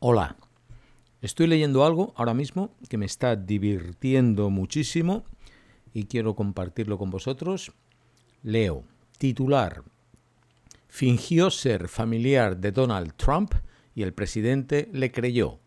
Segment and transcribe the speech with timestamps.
[0.00, 0.36] Hola,
[1.22, 5.24] estoy leyendo algo ahora mismo que me está divirtiendo muchísimo
[5.92, 7.72] y quiero compartirlo con vosotros.
[8.44, 8.84] Leo,
[9.18, 9.82] titular,
[10.86, 13.52] fingió ser familiar de Donald Trump
[13.92, 15.58] y el presidente le creyó.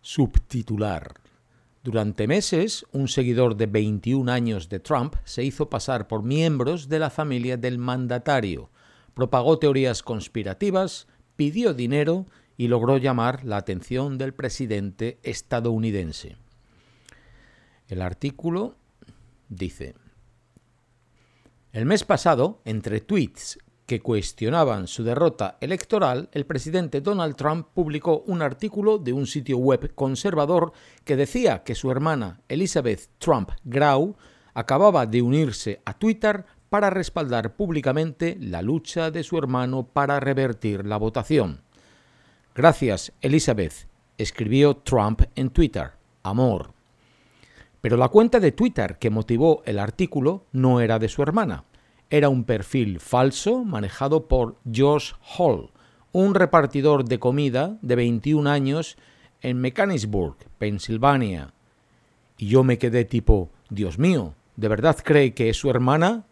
[0.00, 1.14] Subtitular,
[1.84, 6.98] durante meses, un seguidor de 21 años de Trump se hizo pasar por miembros de
[6.98, 8.68] la familia del mandatario,
[9.14, 12.26] propagó teorías conspirativas, pidió dinero
[12.56, 16.36] y logró llamar la atención del presidente estadounidense.
[17.88, 18.76] El artículo
[19.48, 19.94] dice,
[21.72, 28.24] el mes pasado, entre tweets que cuestionaban su derrota electoral, el presidente Donald Trump publicó
[28.26, 30.72] un artículo de un sitio web conservador
[31.04, 34.16] que decía que su hermana Elizabeth Trump Grau
[34.54, 40.84] acababa de unirse a Twitter para respaldar públicamente la lucha de su hermano para revertir
[40.84, 41.65] la votación.
[42.56, 45.90] Gracias, Elizabeth, escribió Trump en Twitter.
[46.22, 46.72] Amor.
[47.82, 51.64] Pero la cuenta de Twitter que motivó el artículo no era de su hermana.
[52.08, 55.68] Era un perfil falso manejado por Josh Hall,
[56.12, 58.96] un repartidor de comida de 21 años
[59.42, 61.52] en Mechanicsburg, Pensilvania.
[62.38, 66.24] Y yo me quedé tipo, Dios mío, ¿de verdad cree que es su hermana?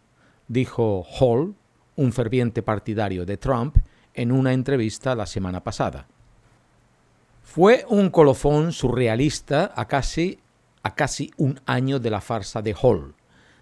[0.49, 1.55] dijo Hall,
[1.97, 3.77] un ferviente partidario de Trump,
[4.15, 6.07] en una entrevista la semana pasada.
[7.45, 10.41] Fue un colofón surrealista a casi,
[10.83, 13.15] a casi un año de la farsa de Hall.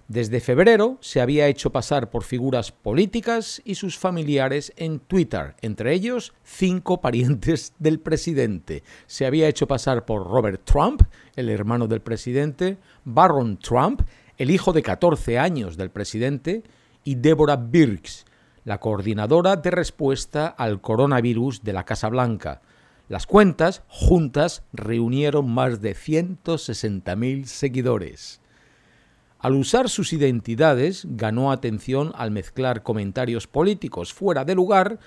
[0.09, 5.93] Desde febrero se había hecho pasar por figuras políticas y sus familiares en Twitter, entre
[5.93, 8.83] ellos cinco parientes del presidente.
[9.07, 11.03] Se había hecho pasar por Robert Trump,
[11.37, 14.03] el hermano del presidente, Barron Trump,
[14.39, 16.63] el hijo de 14 años del presidente,
[17.05, 18.25] y Deborah Birx,
[18.65, 22.63] la coordinadora de respuesta al coronavirus de la Casa Blanca.
[23.13, 28.41] Las cuentas juntas reunieron más de 160.000 seguidores.
[29.39, 34.99] Al usar sus identidades, ganó atención al mezclar comentarios políticos fuera de lugar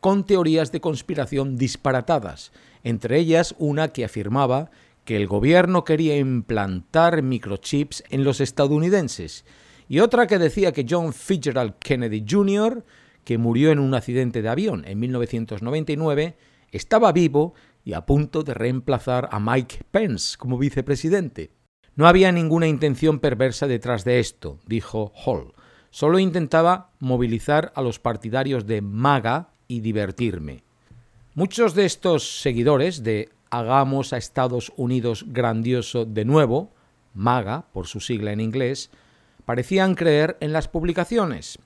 [0.00, 2.50] con teorías de conspiración disparatadas,
[2.82, 4.70] entre ellas una que afirmaba
[5.04, 9.44] que el gobierno quería implantar microchips en los estadounidenses
[9.86, 12.82] y otra que decía que John Fitzgerald Kennedy Jr.,
[13.22, 16.36] que murió en un accidente de avión en 1999,
[16.72, 17.54] estaba vivo
[17.84, 21.52] y a punto de reemplazar a Mike Pence como vicepresidente.
[21.96, 25.52] No había ninguna intención perversa detrás de esto, dijo Hall.
[25.90, 30.62] Solo intentaba movilizar a los partidarios de MAGA y divertirme.
[31.34, 36.72] Muchos de estos seguidores de Hagamos a Estados Unidos grandioso de nuevo,
[37.14, 38.90] MAGA por su sigla en inglés,
[39.44, 41.58] parecían creer en las publicaciones.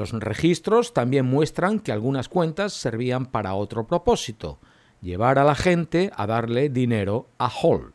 [0.00, 4.58] Los registros también muestran que algunas cuentas servían para otro propósito,
[5.02, 7.92] llevar a la gente a darle dinero a Hall.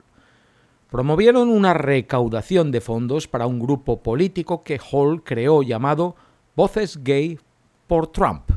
[0.92, 6.16] Promovieron una recaudación de fondos para un grupo político que Hall creó llamado
[6.56, 7.40] Voces Gay
[7.88, 8.52] por Trump.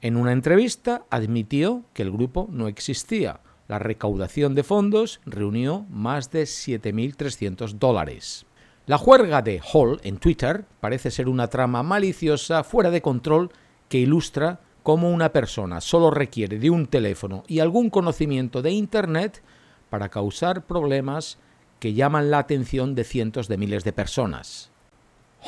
[0.00, 3.40] En una entrevista admitió que el grupo no existía.
[3.68, 8.46] La recaudación de fondos reunió más de 7.300 dólares.
[8.86, 13.50] La juerga de Hall en Twitter parece ser una trama maliciosa fuera de control
[13.88, 19.42] que ilustra cómo una persona solo requiere de un teléfono y algún conocimiento de Internet
[19.88, 21.38] para causar problemas
[21.80, 24.70] que llaman la atención de cientos de miles de personas.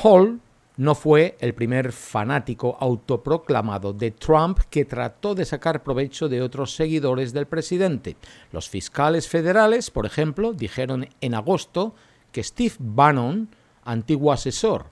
[0.01, 0.39] Hall
[0.75, 6.73] no fue el primer fanático autoproclamado de Trump que trató de sacar provecho de otros
[6.73, 8.17] seguidores del presidente.
[8.51, 11.93] Los fiscales federales, por ejemplo, dijeron en agosto
[12.31, 13.49] que Steve Bannon,
[13.83, 14.87] antiguo asesor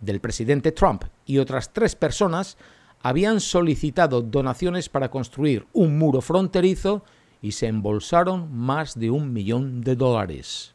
[0.00, 2.56] del presidente Trump, y otras tres personas
[3.02, 7.04] habían solicitado donaciones para construir un muro fronterizo
[7.42, 10.74] y se embolsaron más de un millón de dólares.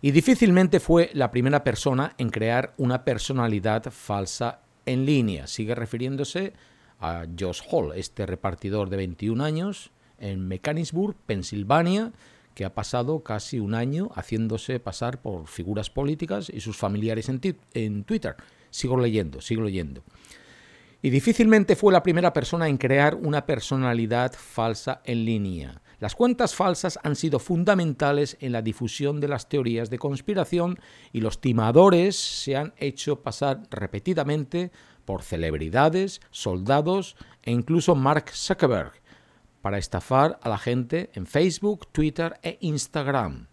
[0.00, 5.46] Y difícilmente fue la primera persona en crear una personalidad falsa en línea.
[5.46, 6.52] Sigue refiriéndose
[7.00, 12.12] a Josh Hall, este repartidor de 21 años en Mechanicsburg, Pensilvania,
[12.54, 18.04] que ha pasado casi un año haciéndose pasar por figuras políticas y sus familiares en,
[18.04, 18.36] Twitter.
[18.70, 20.02] Sigo leyendo, sigo leyendo.
[21.02, 25.82] Y difícilmente fue la primera persona en crear una personalidad falsa en línea.
[26.00, 30.78] Las cuentas falsas han sido fundamentales en la difusión de las teorías de conspiración
[31.12, 34.70] y los timadores se han hecho pasar repetidamente
[35.04, 38.92] por celebridades, soldados e incluso Mark Zuckerberg,
[39.64, 43.46] para estafar a la gente en Facebook, Twitter e Instagram.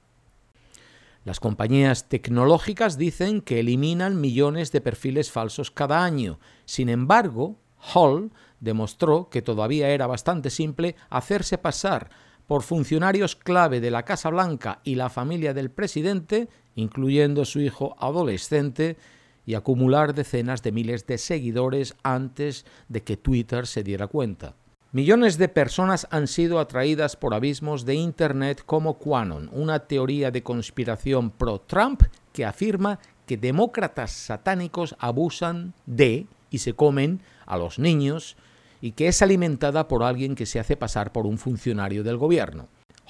[1.24, 6.38] Las compañías tecnológicas dicen que eliminan millones de perfiles falsos cada año.
[6.66, 7.62] Sin embargo,
[7.94, 12.10] Hall demostró que todavía era bastante simple hacerse pasar
[12.46, 17.96] por funcionarios clave de la Casa Blanca y la familia del presidente, incluyendo su hijo
[17.98, 18.98] adolescente,
[19.46, 24.56] y acumular decenas de miles de seguidores antes de que Twitter se diera cuenta.
[24.94, 30.44] Millones de personas han sido atraídas por abismos de Internet como QAnon, una teoría de
[30.44, 32.04] conspiración pro-Trump
[32.34, 38.36] que afirma que demócratas satánicos abusan de y se comen a los niños
[38.82, 42.68] y que es alimentada por alguien que se hace pasar por un funcionario del gobierno.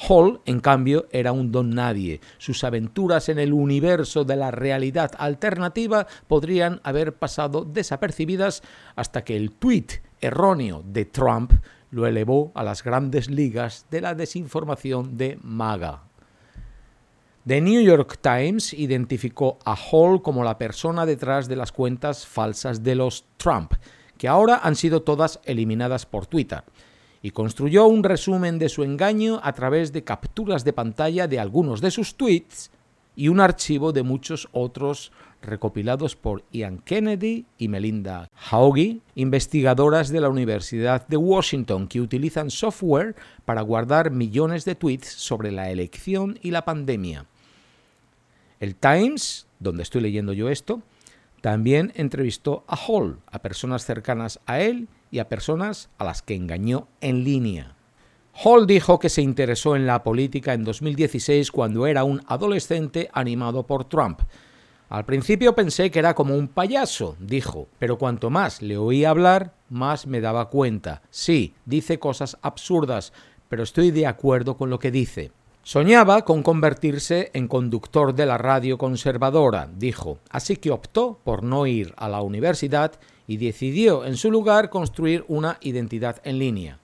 [0.07, 2.21] Hall, en cambio, era un don nadie.
[2.37, 8.61] Sus aventuras en el universo de la realidad alternativa podrían haber pasado desapercibidas
[8.95, 11.51] hasta que el tuit erróneo de Trump
[11.89, 16.03] lo elevó a las grandes ligas de la desinformación de MAGA.
[17.45, 22.83] The New York Times identificó a Hall como la persona detrás de las cuentas falsas
[22.83, 23.73] de los Trump,
[24.17, 26.63] que ahora han sido todas eliminadas por Twitter,
[27.23, 31.81] y construyó un resumen de su engaño a través de capturas de pantalla de algunos
[31.81, 32.69] de sus tweets
[33.15, 40.21] y un archivo de muchos otros recopilados por Ian Kennedy y Melinda Haughey, investigadoras de
[40.21, 43.15] la Universidad de Washington que utilizan software
[43.45, 47.25] para guardar millones de tweets sobre la elección y la pandemia.
[48.59, 50.81] El Times, donde estoy leyendo yo esto,
[51.41, 56.35] también entrevistó a Hall, a personas cercanas a él y a personas a las que
[56.35, 57.75] engañó en línea.
[58.33, 63.65] Hall dijo que se interesó en la política en 2016 cuando era un adolescente animado
[63.65, 64.21] por Trump.
[64.91, 69.53] Al principio pensé que era como un payaso, dijo, pero cuanto más le oí hablar,
[69.69, 71.01] más me daba cuenta.
[71.09, 73.13] Sí, dice cosas absurdas,
[73.47, 75.31] pero estoy de acuerdo con lo que dice.
[75.63, 81.67] Soñaba con convertirse en conductor de la radio conservadora, dijo, así que optó por no
[81.67, 82.91] ir a la universidad
[83.27, 86.79] y decidió en su lugar construir una identidad en línea.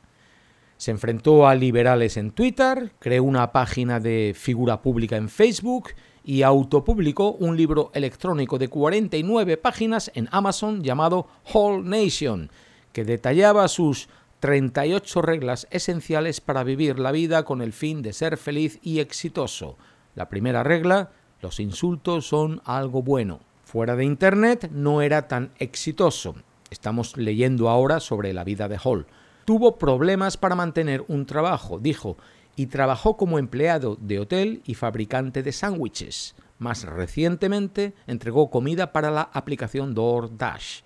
[0.78, 5.90] Se enfrentó a liberales en Twitter, creó una página de figura pública en Facebook
[6.28, 12.52] y autopublicó un libro electrónico de 49 páginas en Amazon llamado Whole Nation,
[12.92, 14.10] que detallaba sus
[14.42, 19.78] 38 reglas esenciales para vivir la vida con el fin de ser feliz y exitoso.
[20.16, 23.40] La primera regla, los insultos son algo bueno.
[23.64, 26.36] Fuera de Internet no era tan exitoso.
[26.70, 29.08] Estamos leyendo ahora sobre la vida de Hall.
[29.46, 32.18] Tuvo problemas para mantener un trabajo, dijo,
[32.58, 36.36] y trabajó como empleado de hotel y fabricante de sándwiches.
[36.58, 40.82] Más recientemente entregó comida para la aplicación DoorDash.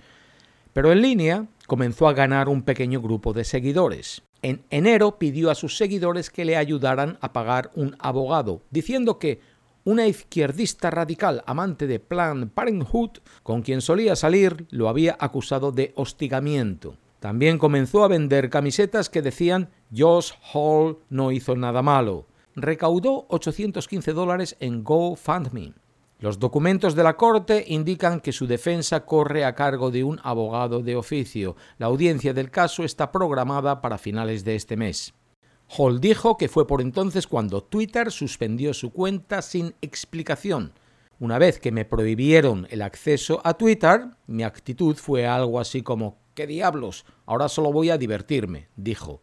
[0.74, 4.22] Pero en línea comenzó a ganar un pequeño grupo de seguidores.
[4.42, 9.40] En enero pidió a sus seguidores que le ayudaran a pagar un abogado, diciendo que
[9.86, 15.94] una izquierdista radical amante de Planned Parenthood, con quien solía salir, lo había acusado de
[15.96, 16.98] hostigamiento.
[17.22, 22.26] También comenzó a vender camisetas que decían Josh Hall no hizo nada malo.
[22.56, 25.76] Recaudó 815 dólares en GoFundMe.
[26.18, 30.82] Los documentos de la Corte indican que su defensa corre a cargo de un abogado
[30.82, 31.56] de oficio.
[31.78, 35.14] La audiencia del caso está programada para finales de este mes.
[35.78, 40.74] Hall dijo que fue por entonces cuando Twitter suspendió su cuenta sin explicación.
[41.20, 46.21] Una vez que me prohibieron el acceso a Twitter, mi actitud fue algo así como
[46.34, 47.06] ¿qué diablos?
[47.26, 49.22] Ahora solo voy a divertirme, dijo.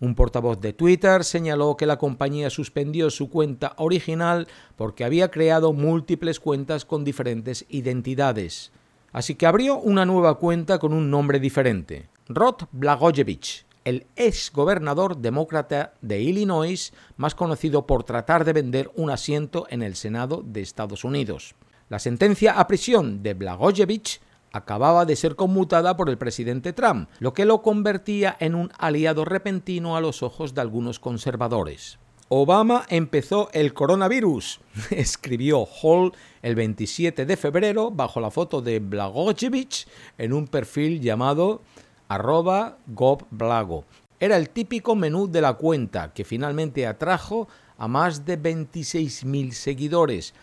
[0.00, 5.72] Un portavoz de Twitter señaló que la compañía suspendió su cuenta original porque había creado
[5.72, 8.70] múltiples cuentas con diferentes identidades.
[9.12, 15.16] Así que abrió una nueva cuenta con un nombre diferente, Rod Blagojevich, el ex gobernador
[15.16, 20.60] demócrata de Illinois, más conocido por tratar de vender un asiento en el Senado de
[20.60, 21.54] Estados Unidos.
[21.88, 24.20] La sentencia a prisión de Blagojevich
[24.52, 29.24] acababa de ser conmutada por el presidente Trump, lo que lo convertía en un aliado
[29.24, 31.98] repentino a los ojos de algunos conservadores.
[32.30, 36.12] Obama empezó el coronavirus, escribió Hall
[36.42, 39.88] el 27 de febrero bajo la foto de Blagojevich
[40.18, 41.62] en un perfil llamado
[42.08, 43.84] arroba gobblago.
[44.20, 50.34] Era el típico menú de la cuenta que finalmente atrajo a más de 26.000 seguidores.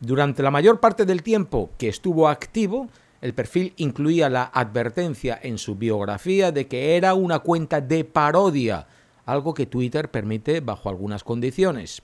[0.00, 2.88] Durante la mayor parte del tiempo que estuvo activo,
[3.20, 8.86] el perfil incluía la advertencia en su biografía de que era una cuenta de parodia,
[9.26, 12.02] algo que Twitter permite bajo algunas condiciones.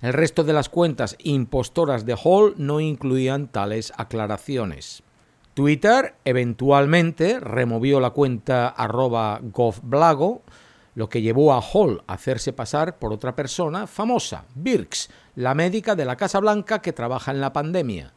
[0.00, 5.02] El resto de las cuentas impostoras de Hall no incluían tales aclaraciones.
[5.54, 9.40] Twitter eventualmente removió la cuenta arroba
[10.94, 15.94] lo que llevó a Hall a hacerse pasar por otra persona famosa, Birx, la médica
[15.94, 18.12] de la Casa Blanca que trabaja en la pandemia.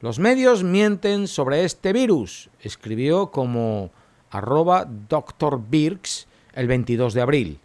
[0.00, 3.90] Los medios mienten sobre este virus, escribió como
[4.30, 5.60] arroba Dr.
[5.68, 7.60] Birks el 22 de abril.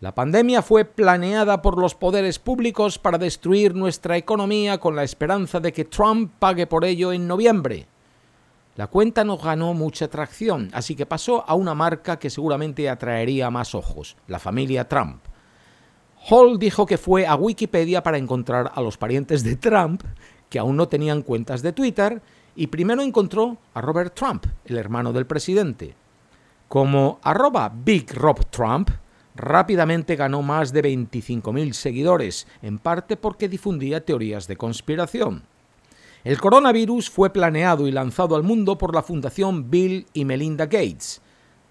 [0.00, 5.60] La pandemia fue planeada por los poderes públicos para destruir nuestra economía con la esperanza
[5.60, 7.86] de que Trump pague por ello en noviembre.
[8.74, 13.50] La cuenta no ganó mucha atracción, así que pasó a una marca que seguramente atraería
[13.50, 15.22] más ojos, la familia Trump.
[16.28, 20.02] Hall dijo que fue a Wikipedia para encontrar a los parientes de Trump,
[20.52, 22.20] que aún no tenían cuentas de Twitter,
[22.54, 25.94] y primero encontró a Robert Trump, el hermano del presidente.
[26.68, 28.90] Como arroba Big Rob Trump,
[29.34, 35.44] rápidamente ganó más de 25.000 seguidores, en parte porque difundía teorías de conspiración.
[36.22, 41.22] El coronavirus fue planeado y lanzado al mundo por la Fundación Bill y Melinda Gates,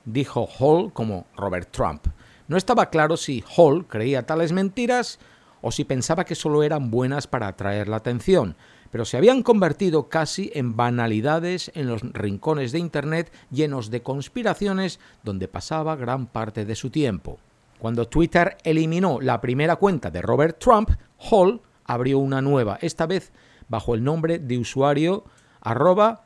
[0.05, 2.07] dijo Hall como Robert Trump.
[2.47, 5.19] No estaba claro si Hall creía tales mentiras
[5.61, 8.55] o si pensaba que solo eran buenas para atraer la atención,
[8.91, 14.99] pero se habían convertido casi en banalidades en los rincones de Internet llenos de conspiraciones
[15.23, 17.39] donde pasaba gran parte de su tiempo.
[17.79, 23.31] Cuando Twitter eliminó la primera cuenta de Robert Trump, Hall abrió una nueva, esta vez
[23.69, 25.23] bajo el nombre de usuario
[25.61, 26.25] arroba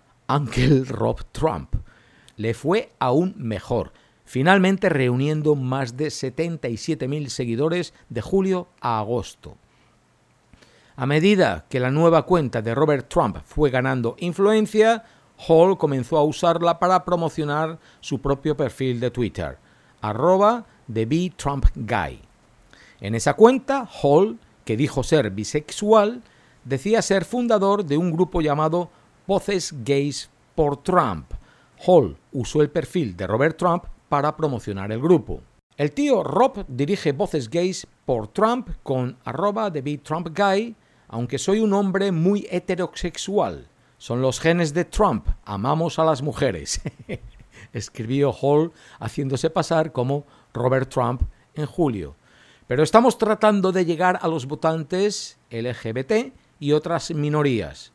[1.31, 1.75] Trump.
[2.37, 3.93] Le fue aún mejor,
[4.25, 9.55] finalmente reuniendo más de 77.000 seguidores de julio a agosto.
[10.97, 15.03] A medida que la nueva cuenta de Robert Trump fue ganando influencia,
[15.47, 19.57] Hall comenzó a usarla para promocionar su propio perfil de Twitter,
[20.01, 22.21] arroba The Trump Guy.
[23.01, 26.23] En esa cuenta, Hall, que dijo ser bisexual,
[26.63, 28.89] decía ser fundador de un grupo llamado
[29.27, 31.31] Voces Gays por Trump.
[31.85, 35.41] Hall usó el perfil de Robert Trump para promocionar el grupo.
[35.77, 40.75] El tío Rob dirige Voces Gays por Trump con arroba Be Trump Guy,
[41.09, 43.67] aunque soy un hombre muy heterosexual.
[43.97, 46.81] Son los genes de Trump, amamos a las mujeres.
[47.73, 51.23] Escribió Hall haciéndose pasar como Robert Trump
[51.55, 52.15] en julio.
[52.67, 57.91] Pero estamos tratando de llegar a los votantes LGBT y otras minorías.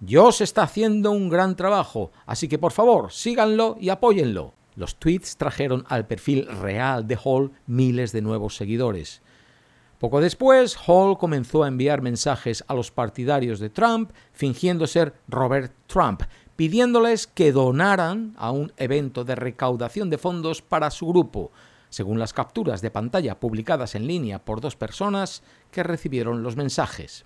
[0.00, 4.52] Dios está haciendo un gran trabajo, así que por favor síganlo y apóyenlo.
[4.76, 9.22] Los tweets trajeron al perfil real de Hall miles de nuevos seguidores.
[9.98, 15.72] Poco después, Hall comenzó a enviar mensajes a los partidarios de Trump fingiendo ser Robert
[15.86, 16.22] Trump,
[16.56, 21.52] pidiéndoles que donaran a un evento de recaudación de fondos para su grupo,
[21.88, 27.24] según las capturas de pantalla publicadas en línea por dos personas que recibieron los mensajes.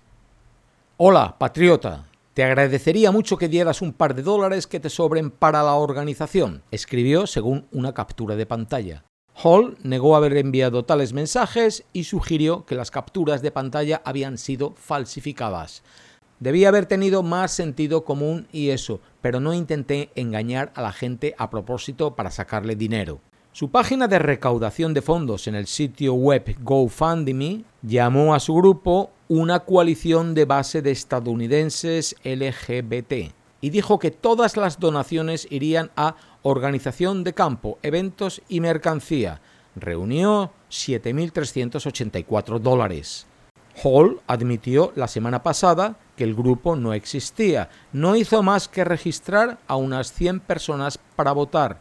[0.97, 2.08] Hola, patriota.
[2.39, 6.63] Te agradecería mucho que dieras un par de dólares que te sobren para la organización,
[6.71, 9.03] escribió según una captura de pantalla.
[9.43, 14.73] Hall negó haber enviado tales mensajes y sugirió que las capturas de pantalla habían sido
[14.77, 15.83] falsificadas.
[16.39, 21.35] Debía haber tenido más sentido común y eso, pero no intenté engañar a la gente
[21.37, 23.19] a propósito para sacarle dinero.
[23.51, 29.11] Su página de recaudación de fondos en el sitio web GoFundMe llamó a su grupo
[29.27, 36.15] una coalición de base de estadounidenses LGBT y dijo que todas las donaciones irían a
[36.41, 39.41] organización de campo, eventos y mercancía.
[39.75, 43.27] Reunió 7.384 dólares.
[43.83, 47.69] Hall admitió la semana pasada que el grupo no existía.
[47.93, 51.79] No hizo más que registrar a unas 100 personas para votar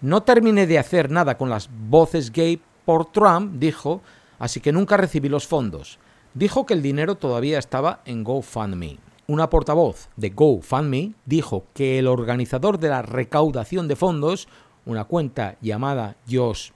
[0.00, 4.00] no terminé de hacer nada con las voces gay por Trump, dijo,
[4.38, 5.98] así que nunca recibí los fondos.
[6.34, 8.98] Dijo que el dinero todavía estaba en GoFundMe.
[9.26, 14.48] Una portavoz de GoFundMe dijo que el organizador de la recaudación de fondos,
[14.86, 16.70] una cuenta llamada Josh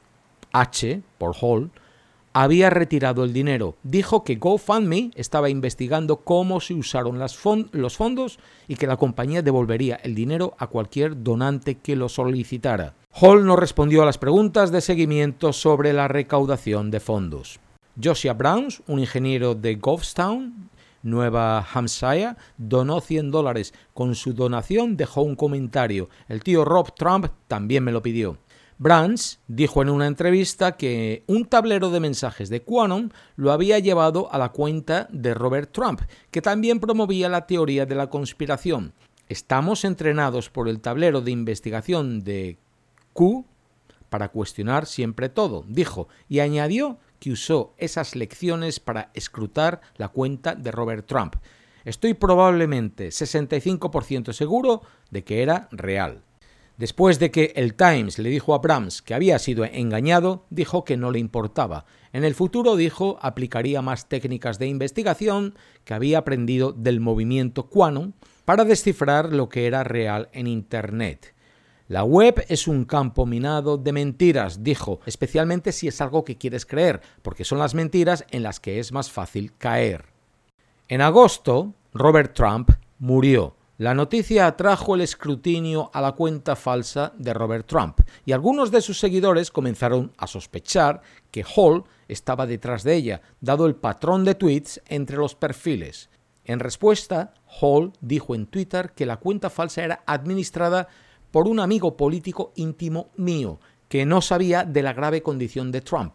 [0.53, 1.71] H por Hall,
[2.35, 3.77] había retirado el dinero.
[3.83, 8.39] Dijo que GoFundMe estaba investigando cómo se usaron los fondos
[8.69, 12.95] y que la compañía devolvería el dinero a cualquier donante que lo solicitara.
[13.15, 17.61] Hall no respondió a las preguntas de seguimiento sobre la recaudación de fondos.
[18.03, 20.71] Josiah Browns, un ingeniero de Goffstown,
[21.03, 23.75] Nueva Hampshire, donó 100 dólares.
[23.93, 26.09] Con su donación dejó un comentario.
[26.27, 28.39] El tío Rob Trump también me lo pidió.
[28.79, 34.33] Brands dijo en una entrevista que un tablero de mensajes de Quanon lo había llevado
[34.33, 36.01] a la cuenta de Robert Trump,
[36.31, 38.95] que también promovía la teoría de la conspiración.
[39.29, 42.59] Estamos entrenados por el tablero de investigación de
[43.13, 43.45] Q
[44.09, 50.55] para cuestionar siempre todo, dijo, y añadió que usó esas lecciones para escrutar la cuenta
[50.55, 51.37] de Robert Trump.
[51.85, 56.23] Estoy probablemente 65% seguro de que era real.
[56.77, 60.97] Después de que el Times le dijo a Brahms que había sido engañado, dijo que
[60.97, 61.85] no le importaba.
[62.13, 65.55] En el futuro, dijo, aplicaría más técnicas de investigación
[65.85, 68.15] que había aprendido del movimiento Quanon
[68.45, 71.32] para descifrar lo que era real en Internet.
[71.93, 76.65] La web es un campo minado de mentiras, dijo, especialmente si es algo que quieres
[76.65, 80.07] creer, porque son las mentiras en las que es más fácil caer.
[80.89, 83.57] En agosto, Robert Trump murió.
[83.77, 88.81] La noticia atrajo el escrutinio a la cuenta falsa de Robert Trump y algunos de
[88.81, 94.35] sus seguidores comenzaron a sospechar que Hall estaba detrás de ella, dado el patrón de
[94.35, 96.09] tweets entre los perfiles.
[96.47, 100.89] En respuesta, Hall dijo en Twitter que la cuenta falsa era administrada
[101.33, 103.59] por un amigo político íntimo mío,
[103.89, 106.15] que no sabía de la grave condición de Trump.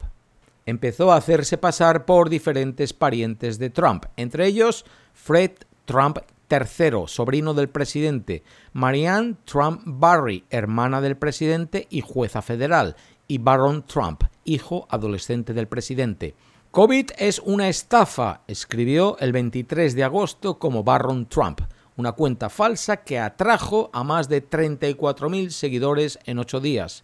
[0.65, 5.51] Empezó a hacerse pasar por diferentes parientes de Trump, entre ellos Fred
[5.85, 6.19] Trump
[6.49, 8.43] III, sobrino del presidente,
[8.73, 12.95] Marianne Trump Barry, hermana del presidente y jueza federal,
[13.27, 16.35] y Baron Trump, hijo adolescente del presidente.
[16.71, 21.61] COVID es una estafa, escribió el 23 de agosto como Baron Trump
[21.97, 27.03] una cuenta falsa que atrajo a más de 34.000 seguidores en ocho días.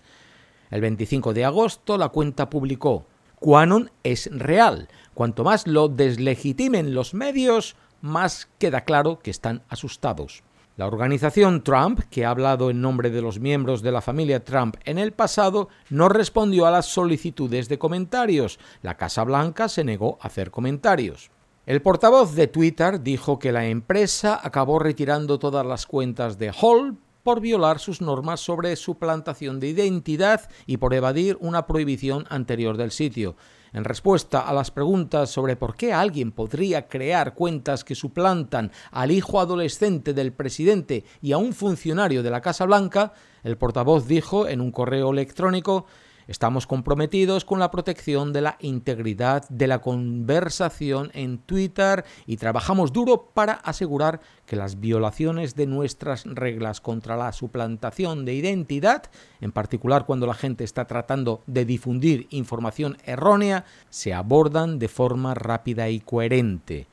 [0.71, 3.05] El 25 de agosto la cuenta publicó,
[3.39, 4.87] Quanon es real.
[5.13, 10.43] Cuanto más lo deslegitimen los medios, más queda claro que están asustados.
[10.75, 14.75] La organización Trump, que ha hablado en nombre de los miembros de la familia Trump
[14.85, 18.59] en el pasado, no respondió a las solicitudes de comentarios.
[18.81, 21.29] La Casa Blanca se negó a hacer comentarios.
[21.65, 26.97] El portavoz de Twitter dijo que la empresa acabó retirando todas las cuentas de Hall
[27.23, 32.91] por violar sus normas sobre suplantación de identidad y por evadir una prohibición anterior del
[32.91, 33.37] sitio.
[33.71, 39.11] En respuesta a las preguntas sobre por qué alguien podría crear cuentas que suplantan al
[39.11, 44.49] hijo adolescente del presidente y a un funcionario de la Casa Blanca, el portavoz dijo
[44.49, 45.85] en un correo electrónico
[46.27, 52.93] Estamos comprometidos con la protección de la integridad de la conversación en Twitter y trabajamos
[52.93, 59.03] duro para asegurar que las violaciones de nuestras reglas contra la suplantación de identidad,
[59.41, 65.33] en particular cuando la gente está tratando de difundir información errónea, se abordan de forma
[65.33, 66.87] rápida y coherente.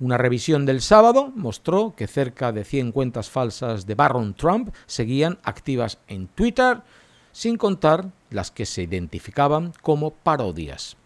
[0.00, 5.38] Una revisión del sábado mostró que cerca de 100 cuentas falsas de Barron Trump seguían
[5.42, 6.82] activas en Twitter,
[7.38, 10.96] sin contar las que se identificaban como parodias.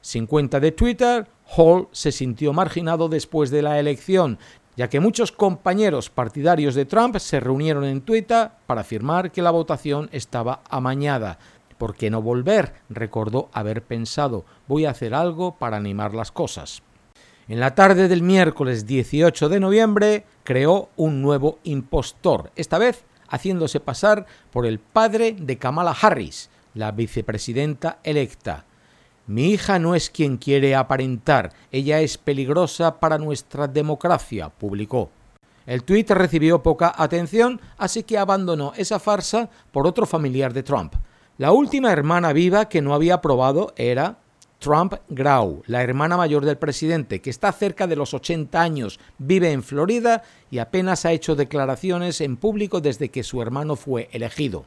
[0.00, 4.38] Sin cuenta de Twitter, Hall se sintió marginado después de la elección,
[4.78, 9.50] ya que muchos compañeros partidarios de Trump se reunieron en Twitter para afirmar que la
[9.50, 11.38] votación estaba amañada.
[11.76, 12.72] ¿Por qué no volver?
[12.88, 16.82] recordó haber pensado, voy a hacer algo para animar las cosas.
[17.46, 23.80] En la tarde del miércoles 18 de noviembre creó un nuevo impostor, esta vez haciéndose
[23.80, 28.64] pasar por el padre de Kamala Harris, la vicepresidenta electa.
[29.26, 35.10] Mi hija no es quien quiere aparentar, ella es peligrosa para nuestra democracia, publicó.
[35.66, 40.94] El tuit recibió poca atención, así que abandonó esa farsa por otro familiar de Trump.
[41.38, 44.18] La última hermana viva que no había probado era
[44.64, 49.52] Trump Grau, la hermana mayor del presidente, que está cerca de los 80 años, vive
[49.52, 54.64] en Florida y apenas ha hecho declaraciones en público desde que su hermano fue elegido.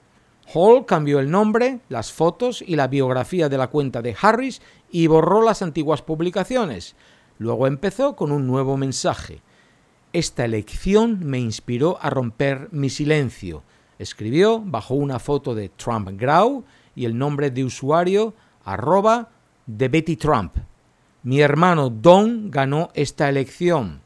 [0.54, 5.08] Hall cambió el nombre, las fotos y la biografía de la cuenta de Harris y
[5.08, 6.96] borró las antiguas publicaciones.
[7.40, 9.42] Luego empezó con un nuevo mensaje.
[10.14, 13.64] Esta elección me inspiró a romper mi silencio.
[13.98, 19.32] Escribió bajo una foto de Trump Grau y el nombre de usuario arroba
[19.68, 20.56] de Betty Trump.
[21.24, 24.02] Mi hermano Don ganó esta elección.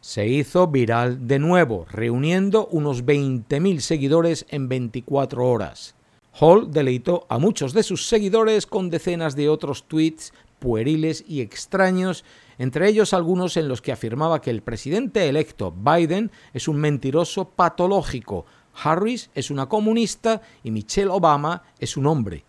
[0.00, 5.96] Se hizo viral de nuevo, reuniendo unos 20.000 seguidores en 24 horas.
[6.38, 12.24] Hall deleitó a muchos de sus seguidores con decenas de otros tweets pueriles y extraños,
[12.58, 17.50] entre ellos algunos en los que afirmaba que el presidente electo Biden es un mentiroso
[17.50, 22.44] patológico, Harris es una comunista y Michelle Obama es un hombre.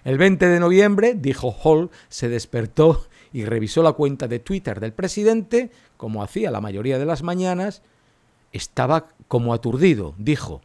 [0.05, 4.93] El 20 de noviembre, dijo Hall, se despertó y revisó la cuenta de Twitter del
[4.93, 7.83] presidente, como hacía la mayoría de las mañanas,
[8.53, 10.61] estaba como aturdido, dijo.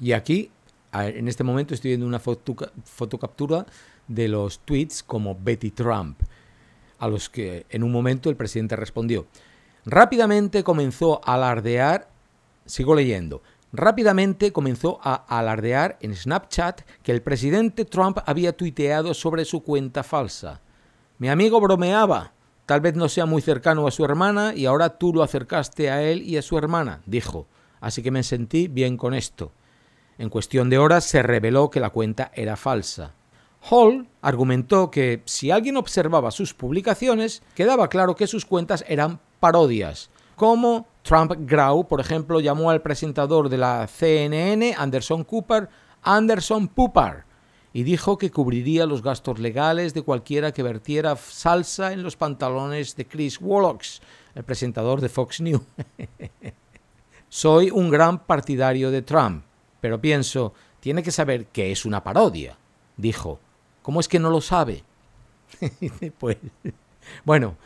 [0.00, 0.50] Y aquí,
[0.94, 3.66] en este momento, estoy viendo una fotocaptura
[4.08, 6.20] de los tweets como Betty Trump,
[6.98, 9.26] a los que en un momento el presidente respondió.
[9.84, 12.08] Rápidamente comenzó a alardear,
[12.64, 19.44] sigo leyendo, Rápidamente comenzó a alardear en Snapchat que el presidente Trump había tuiteado sobre
[19.44, 20.62] su cuenta falsa.
[21.18, 22.32] Mi amigo bromeaba.
[22.64, 26.02] Tal vez no sea muy cercano a su hermana y ahora tú lo acercaste a
[26.02, 27.46] él y a su hermana, dijo.
[27.80, 29.52] Así que me sentí bien con esto.
[30.18, 33.14] En cuestión de horas se reveló que la cuenta era falsa.
[33.70, 40.10] Hall argumentó que si alguien observaba sus publicaciones, quedaba claro que sus cuentas eran parodias,
[40.36, 45.70] como Trump Grau, por ejemplo, llamó al presentador de la CNN, Anderson Cooper,
[46.02, 47.24] Anderson Pupar,
[47.72, 52.94] y dijo que cubriría los gastos legales de cualquiera que vertiera salsa en los pantalones
[52.94, 54.02] de Chris Warlocks,
[54.34, 55.62] el presentador de Fox News.
[57.30, 59.44] Soy un gran partidario de Trump,
[59.80, 62.58] pero pienso, tiene que saber que es una parodia,
[62.98, 63.40] dijo.
[63.80, 64.84] ¿Cómo es que no lo sabe?
[66.18, 66.36] pues,
[67.24, 67.56] bueno,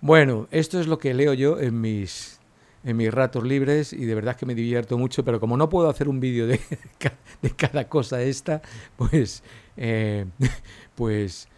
[0.00, 2.40] bueno, esto es lo que leo yo en mis,
[2.84, 5.88] en mis ratos libres y de verdad que me divierto mucho, pero como no puedo
[5.88, 6.60] hacer un vídeo de,
[7.42, 8.62] de, cada cosa esta,
[8.96, 9.42] pues,
[9.76, 10.26] eh,
[10.94, 11.48] pues,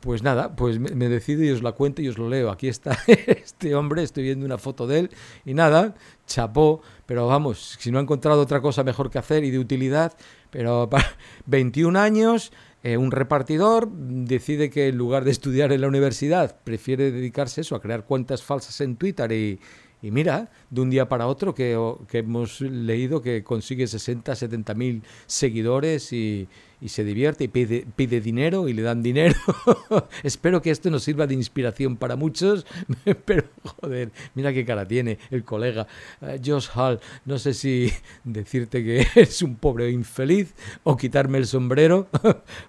[0.00, 2.50] pues nada, pues me, decido y os la cuento y os lo leo.
[2.50, 5.10] Aquí está este hombre, estoy viendo una foto de él
[5.44, 5.94] y nada,
[6.26, 10.14] chapó, pero vamos, si no ha encontrado otra cosa mejor que hacer y de utilidad,
[10.50, 11.06] pero para
[11.46, 17.10] 21 años, eh, un repartidor decide que en lugar de estudiar en la universidad, prefiere
[17.10, 19.58] dedicarse eso, a crear cuentas falsas en Twitter y,
[20.06, 21.76] y mira, de un día para otro que,
[22.12, 26.46] hemos leído que consigue 60, 70 mil seguidores y,
[26.86, 29.34] se divierte y pide, dinero y le dan dinero.
[30.22, 32.64] Espero que esto nos sirva de inspiración para muchos,
[33.24, 35.88] pero joder, mira qué cara tiene el colega
[36.20, 37.00] uh, Josh Hall.
[37.24, 37.90] No sé si
[38.24, 42.06] decirte que es un pobre infeliz o quitarme el sombrero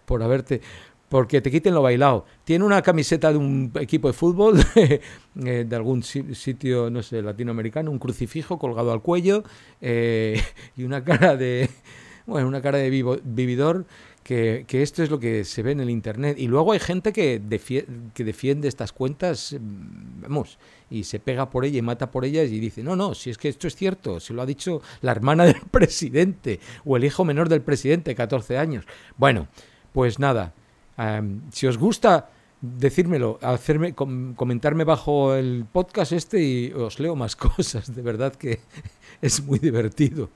[0.06, 0.62] por haberte
[1.10, 2.26] porque te quiten lo bailado.
[2.44, 7.92] Tiene una camiseta de un equipo de fútbol, eh, de algún sitio, no sé, latinoamericano,
[7.92, 9.44] un crucifijo colgado al cuello
[9.82, 10.42] eh,
[10.76, 11.70] y una cara de,
[12.26, 13.86] bueno, una cara de vividor.
[14.24, 16.38] Que, que, esto es lo que se ve en el Internet.
[16.38, 17.42] Y luego hay gente que,
[18.14, 22.52] que defiende estas cuentas, mm, vamos, y se pega por ella y mata por ellas
[22.52, 25.14] y dice, no, no, si es que esto es cierto, se lo ha dicho la
[25.14, 28.84] hermana del presidente o el hijo menor del presidente, 14 años.
[29.16, 29.48] Bueno,
[29.94, 30.54] pues nada,
[31.52, 32.30] si os gusta,
[32.62, 37.94] decírmelo, hacerme, comentarme bajo el podcast este y os leo más cosas.
[37.96, 38.60] De verdad que
[39.22, 40.30] es muy divertido.